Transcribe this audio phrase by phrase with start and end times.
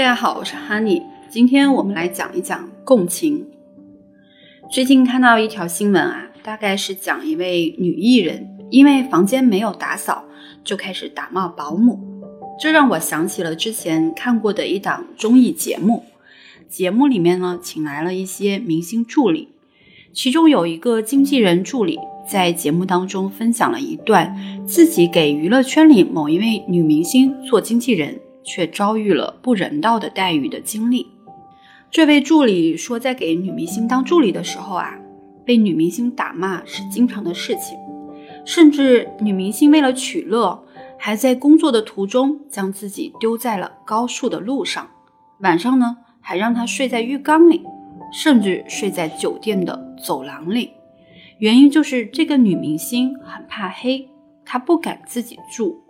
[0.00, 1.02] 大家好，我是 Honey，。
[1.28, 3.46] 今天我们来讲一讲共情。
[4.70, 10.24] 最近看到一条新闻啊，大概是讲一位女艺人因为房间没有打扫，
[10.64, 12.00] 就开始打骂保姆。
[12.58, 16.04] 这让我想起了之前看过的一档综艺节目。
[16.66, 19.48] 节目里面呢，请来了一些明星助理，
[20.14, 24.34] 其中有一个经纪人助理在节目当中分享了一段
[24.66, 28.18] 自己给娱乐圈里某一位女明星做经纪人。
[28.42, 31.06] 却遭遇了不人道的待遇的经历。
[31.90, 34.98] 这位助理说，在给女明星当助理的时候啊，
[35.44, 37.76] 被女明星打骂是经常的事情，
[38.44, 40.64] 甚至女明星为了取乐，
[40.98, 44.88] 还在工作的途中将自己丢在了高速的路上，
[45.40, 47.62] 晚上呢还让她睡在浴缸里，
[48.12, 50.70] 甚至睡在酒店的走廊里。
[51.38, 54.08] 原因就是这个女明星很怕黑，
[54.44, 55.82] 她不敢自己住。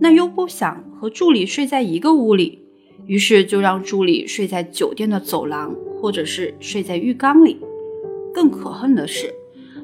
[0.00, 2.60] 那又不想和助理睡在一个屋里，
[3.06, 7.58] 于是就让助理睡在酒店的走廊，或者是睡在浴缸里。
[8.32, 9.34] 更可恨的是，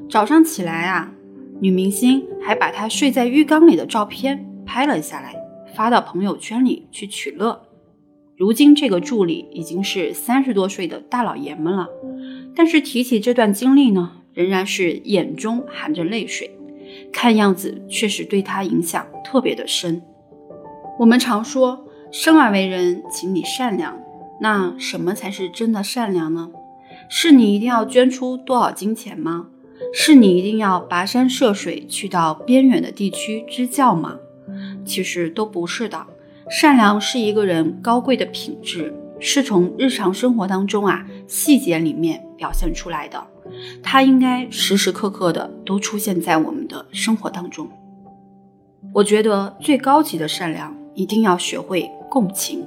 [0.09, 1.13] 早上起来啊，
[1.59, 5.35] 女明星还把她睡在浴缸里的照片拍了下来，
[5.75, 7.61] 发到朋友圈里去取乐。
[8.37, 11.87] 如今这个助理已经是三十多岁的大老爷们了，
[12.55, 16.51] 但是提起这段经历呢，仍然是眼中含着泪水。
[17.11, 20.01] 看样子确实对他影响特别的深。
[20.99, 23.99] 我们常说生而为人，请你善良。
[24.39, 26.49] 那什么才是真的善良呢？
[27.09, 29.47] 是你一定要捐出多少金钱吗？
[29.93, 34.17] 是你一定要跋山涉水去到边远的地区支教吗？
[34.85, 36.05] 其实都不是的。
[36.49, 43.21] 善良是一个人高贵的品质，是从日常生活当中啊细节里面表现出来的。
[43.83, 47.67] 它应该时时刻刻的都出现在我们的生活当中。
[48.93, 52.65] 我觉得最高级的善良一定要学会共情。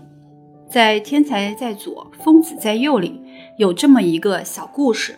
[0.69, 3.21] 在《天才在左，疯子在右》里
[3.59, 5.17] 有这么一个小故事：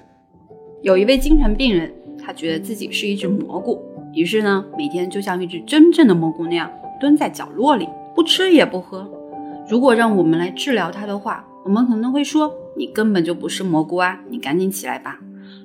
[0.81, 3.83] 有一位精神病人，他觉得自己是一只蘑菇，
[4.15, 9.07] 于是呢，每天就像一只真正的蘑菇那样蹲在角落里，不吃也不喝。
[9.69, 15.21] 如果让我们来治疗他的话，我们可能会说：“你根本就不是蘑菇啊，你赶紧起来吧。”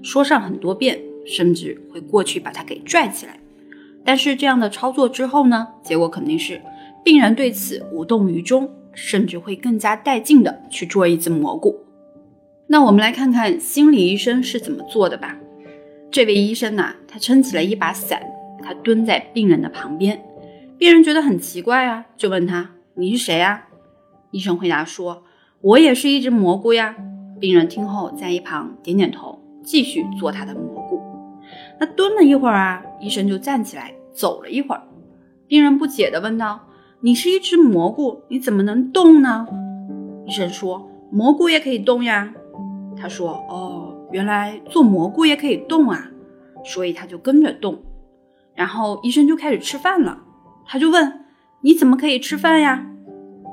[0.08, 3.38] 说上很多遍，甚至会过去把他给拽起来。
[4.06, 6.62] 但是这样的操作之后呢，结果肯定是
[7.04, 11.84] 病人对此无动于衷，甚至会更加带劲的去做一只蘑菇。
[12.68, 15.38] 那我们来看看心理医生是怎么做的吧。
[16.10, 18.22] 这位医生呢，他撑起了一把伞，
[18.64, 20.24] 他蹲在病人的旁边。
[20.78, 23.66] 病人觉得很奇怪啊，就问他：“你是谁呀？”
[24.32, 25.26] 医生回答说
[25.60, 26.96] ：“我也是一只蘑菇呀。”
[27.42, 29.44] 病人听后在一旁点点头。
[29.68, 31.02] 继续做他的蘑菇。
[31.78, 34.82] 那蹲了一会儿啊，医生就站起来走了一会儿。
[35.46, 36.62] 病人不解地问道
[37.02, 39.46] ：“你是一只蘑菇，你怎么能动呢？”
[40.26, 42.34] 医生说：“蘑菇也可以动呀。”
[42.96, 46.10] 他说：“哦，原来做蘑菇也可以动啊。”
[46.64, 47.78] 所以他就跟着动。
[48.56, 50.18] 然后医生就开始吃饭了。
[50.66, 51.26] 他就问
[51.62, 52.88] ：“你怎么可以吃饭呀？”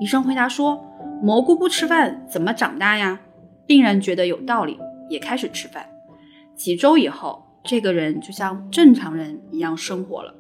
[0.01, 0.81] 医生回答说
[1.21, 3.19] ：“蘑菇不吃饭怎么长大呀？”
[3.67, 4.79] 病人觉得有道理，
[5.11, 5.85] 也开始吃饭。
[6.57, 10.35] 几周以后，这个人就像正常人一样生活了。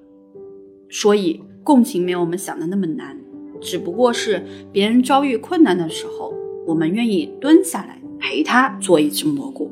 [0.90, 3.18] 所以，共情没有我们想的那么难，
[3.60, 6.32] 只不过是别人遭遇困难的时候，
[6.66, 9.70] 我们愿意蹲下来陪他做一只蘑菇。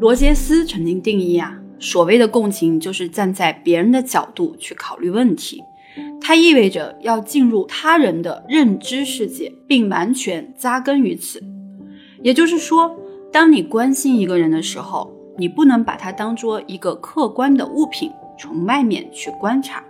[0.00, 5.60] 罗杰斯曾经定义啊，所谓的共情就是站在别人的角度去考虑问题，
[6.20, 11.42] 它意味着要进入他人的认知世界，并完全扎根于此。
[12.22, 12.96] 也就是说。
[13.32, 19.82] 当你关心一个人的时候，你不能把他当做一个客观的物品，从外面去观察，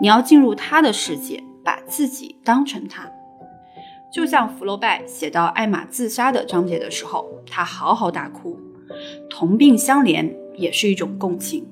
[0.00, 3.10] 你要进入他的世界，把自己当成他。
[4.12, 8.56] 就像福楼拜写到艾玛自杀的章节的时候，他嚎啕大哭，
[9.30, 11.66] 同病相怜也是一种共情。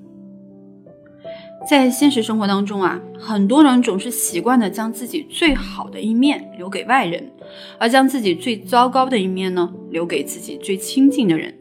[1.68, 7.30] 在现实生活当中啊，很多人总是习惯的将自己最好的一面留给外人，
[7.78, 11.54] 而将自己最糟糕的一面呢，留给自己最亲近的人。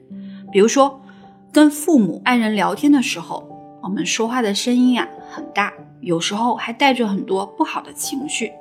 [0.52, 1.00] 比如说，
[1.52, 3.48] 跟父母、爱人聊天的时候，
[3.84, 5.72] 我们说话的声音呀很大，
[6.02, 8.52] 有时候还带着很多不好的情绪。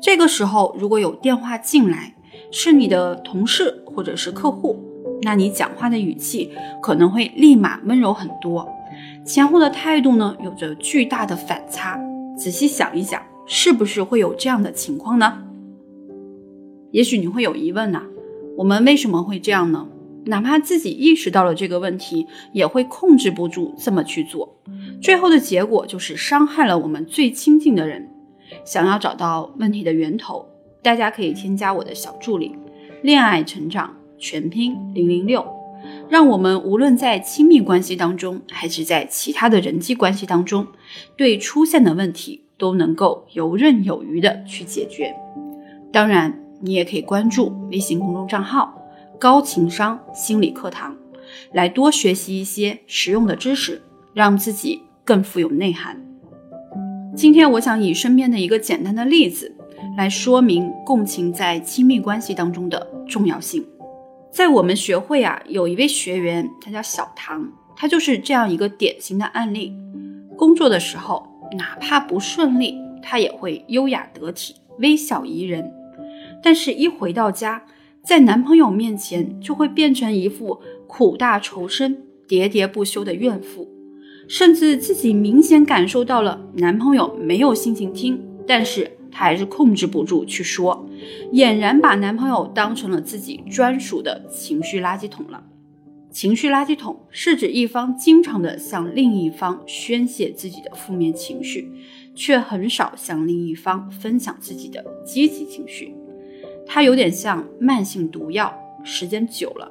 [0.00, 2.14] 这个时候，如果有电话进来，
[2.50, 4.78] 是你的同事或者是客户，
[5.22, 6.50] 那你讲话的语气
[6.82, 8.68] 可能会立马温柔很多。
[9.24, 12.00] 前后的态度呢，有着巨大的反差。
[12.36, 15.42] 仔细想一想，是不是会有这样的情况呢？
[16.90, 18.02] 也许你会有疑问呐，
[18.56, 19.88] 我们为什么会这样呢？
[20.24, 24.56] 哪怕自己意识到了这个问题，也会控制不住这么去做，
[25.00, 28.08] 最后的结果就是伤害了我们最亲近的人。
[28.64, 30.46] 想要找到问题的源头，
[30.82, 32.54] 大家可以添加我的小助理
[33.02, 35.44] “恋爱成长全拼零零六”，
[36.12, 40.66] 让我们无论在亲密关系当中，还是在其他的人际关系当中，
[41.16, 45.10] 对出现的问题都能够游刃有余的去解决。
[45.90, 48.78] 当然，你也可以关注微信公众账号
[49.18, 50.94] “高情商心理课堂”，
[51.54, 53.80] 来多学习一些实用的知识，
[54.12, 55.98] 让自己更富有内涵。
[57.16, 59.56] 今天我想以身边的一个简单的例子
[59.96, 63.64] 来说明共情在亲密关系当中的重要性。
[64.32, 69.74] 在我们学会啊，有一位学员，他叫小唐，他就是这样一个典型的案例。
[70.38, 75.62] 工作的时候，哪怕不顺利，他也会优雅得体、微笑宜人；
[76.42, 77.62] 但是，一回到家，
[78.02, 83.68] 在男朋友面前，就会变成一副苦大仇深、喋喋不休的怨妇。
[84.28, 90.88] 甚至自己明显感受到了男朋友没有心情听，但是她还是控制不住去说，
[91.32, 95.44] 俨然把男朋友当成了自己专属的情绪垃圾桶了。
[96.10, 101.70] 情绪垃圾桶是指一方经常的向另一方宣泄自己的负面情绪，
[102.14, 105.94] 却很少向另一方分享自己的积极情绪。
[106.66, 108.52] 它有点像慢性毒药，
[108.84, 109.70] 时间久了。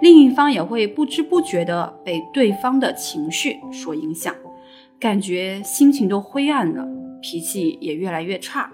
[0.00, 4.34] 另一方也会不知不觉的被对方的情绪所影响，
[4.98, 6.88] 感觉心情都灰暗了，
[7.22, 8.70] 脾气也越来越差，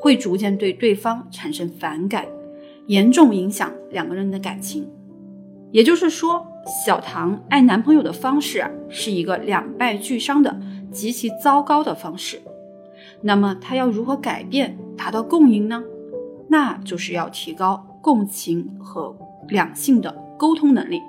[0.00, 2.24] 会逐渐对对方产生反感，
[2.86, 4.88] 严重影响两个人的感情。
[5.70, 6.46] 也就是说，
[6.86, 10.58] 小唐爱男朋友的方式啊，是一个两败俱伤的
[10.90, 12.40] 极其糟糕的方式。
[13.20, 15.82] 那么，他要如何改变，达到共赢呢？
[16.48, 19.14] 那就是要提高共情和
[19.48, 20.24] 两性的。
[20.38, 21.02] 沟通能力，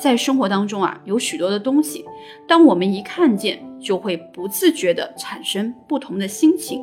[0.00, 2.04] 在生活当中啊，有许多的东西，
[2.46, 6.80] 当我们一看见，就会不自觉地产生不同的心情。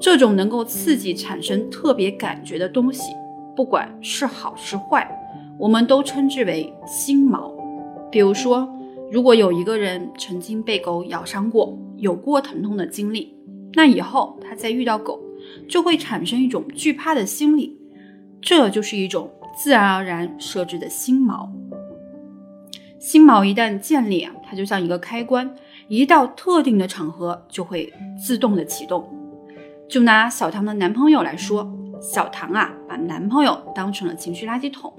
[0.00, 3.12] 这种能够刺激产生特别感觉的东西，
[3.56, 5.10] 不管是好是坏，
[5.58, 7.52] 我们都称之为心锚。
[8.10, 8.68] 比如说，
[9.10, 13.34] 如果有一个人曾经被狗咬伤过，有过疼痛的经历，
[13.74, 15.20] 那以后他再遇到狗，
[15.68, 17.76] 就会产生一种惧怕的心理，
[18.40, 19.30] 这就是一种。
[19.58, 21.48] 自然而然设置的心锚，
[23.06, 25.48] 心锚一旦建立啊，它就像一个开关，
[25.86, 29.08] 一到特定的场合就会自动的启动。
[29.88, 31.72] 就拿小唐的男朋友来说，
[32.02, 34.92] 小唐啊，把男朋友当成了情绪垃圾桶，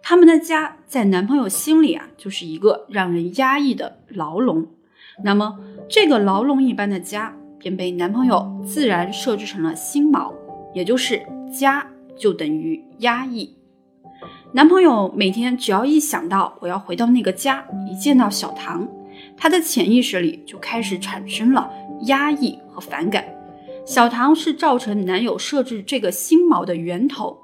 [0.00, 4.66] 他们的家在男朋友心里啊，就是一个让人压抑的牢笼。
[5.22, 5.58] 那么
[5.90, 10.32] 这个牢笼一般的家，便被男朋友自然设置成了心锚，
[10.72, 11.20] 也就是
[11.52, 11.86] 家
[12.16, 13.55] 就等于压抑。
[14.56, 18.88] 男朋友每天只要一想到我要回到那个家，一见到小唐，
[19.36, 21.70] 他的潜意识里就开始产生了
[22.04, 23.22] 压抑和反感。
[23.84, 27.36] 小唐是造成男友设置这个心锚的源头，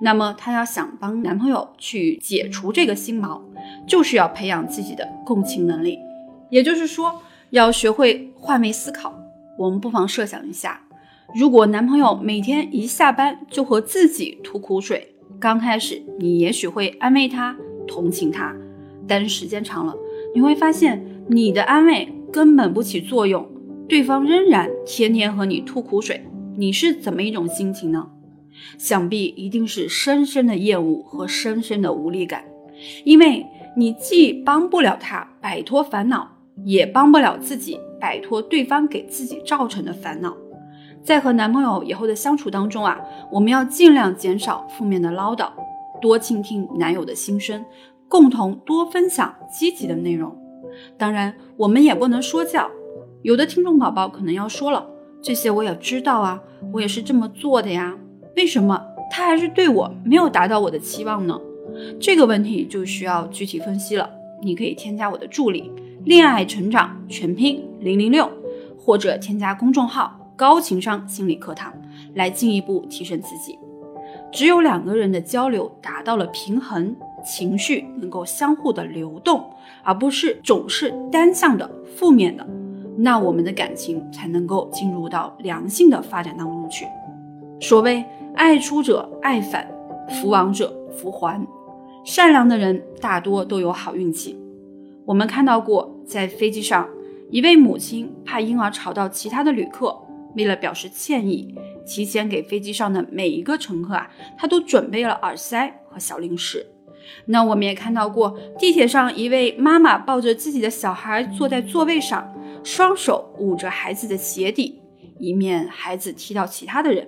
[0.00, 3.40] 那么他要想帮男朋友去解除这个心锚，
[3.84, 5.98] 就是要培养自己的共情能力，
[6.48, 9.12] 也就是说要学会换位思考。
[9.58, 10.80] 我们不妨设想一下，
[11.34, 15.12] 如果男朋友每天一下班就和自己吐苦水。
[15.38, 17.56] 刚开始，你也许会安慰他、
[17.86, 18.54] 同情他，
[19.06, 19.94] 但是时间长了，
[20.34, 23.46] 你会发现你的安慰根本不起作用，
[23.88, 26.26] 对方仍然天天和你吐苦水，
[26.56, 28.08] 你是怎么一种心情呢？
[28.78, 32.44] 想必一定是深深的厌恶和深深的无力感，
[33.04, 33.44] 因为
[33.76, 36.26] 你既帮不了他摆脱烦恼，
[36.64, 40.34] 也帮不了自己摆脱对方给自己造成的烦恼。
[41.06, 42.98] 在和男朋友以后的相处当中啊，
[43.30, 45.48] 我们要尽量减少负面的唠叨，
[46.02, 47.64] 多倾听男友的心声，
[48.08, 50.36] 共同多分享积极的内容。
[50.98, 52.68] 当然，我们也不能说教。
[53.22, 54.84] 有的听众宝宝可能要说了，
[55.22, 57.96] 这些我也知道啊，我也是这么做的呀，
[58.34, 61.40] 为什么他还是对我没有达到我的期望呢？
[62.00, 64.10] 这个问题就需要具体分析了。
[64.42, 65.70] 你可以添加我的助理
[66.04, 68.28] “恋爱成长全拼零零六”，
[68.76, 70.20] 或者添加公众号。
[70.36, 71.72] 高情商心理课堂
[72.14, 73.58] 来进一步提升自己。
[74.30, 79.50] 只有两个人的交流达到了平衡，情绪能够相互的流动，
[79.82, 82.46] 而不是总是单向的负面的，
[82.96, 86.86] 那我们的感情才能够进入到良性的发展当中去。
[87.60, 89.66] 所谓爱出者爱返，
[90.10, 91.46] 福往者福还。
[92.04, 94.38] 善良的人大多都有好运气。
[95.06, 96.86] 我们看到过，在飞机上，
[97.30, 99.96] 一位母亲怕婴儿吵到其他的旅客。
[100.36, 101.54] 为了表示歉意，
[101.86, 106.66] 提前给飞机上的每一个乘客啊，他都准备了耳塞和小零食。
[107.26, 114.80] 那我们也看到过，地铁上一位妈妈抱着自己的小孩坐在座位上，双手捂着孩子的鞋底，
[115.18, 117.06] 以免孩子踢到其他的人。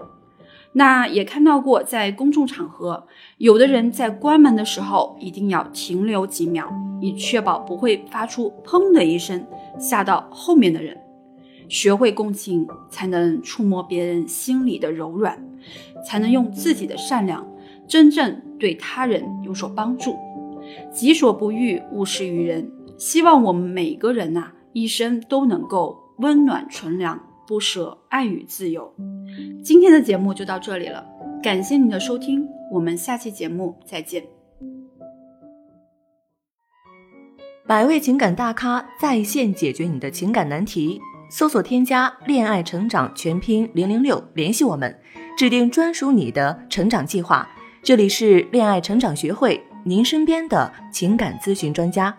[0.72, 3.08] 那也看到过，在公众场合，
[3.38, 6.70] 有的人在关门的时候一定要停留几秒，
[7.00, 9.44] 以确保不会发出“砰”的一声，
[9.80, 10.96] 吓到后面的人。
[11.68, 15.38] 学会共情，才能触摸别人心里的柔软，
[16.06, 17.46] 才能用自己的善良，
[17.86, 20.16] 真正对他人有所帮助。
[20.92, 22.70] 己所不欲，勿施于人。
[22.96, 27.24] 希望我们每个人呐，一生都能够温暖纯良。
[27.46, 28.94] 不舍爱与自由。
[29.64, 31.02] 今天的节目就到这里了，
[31.42, 34.22] 感谢您的收听，我们下期节目再见。
[37.66, 44.98] 百位情感大咖在线解决你的情感难题，搜索添加“恋爱成长全拼零零六”，联系我们，
[45.36, 47.46] 制定专属你的成长计划。
[47.82, 52.16] 这里是恋爱成长学会，您身边的情感咨询专家。